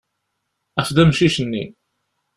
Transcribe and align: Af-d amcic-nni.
Af-d 0.79 0.97
amcic-nni. 1.01 1.65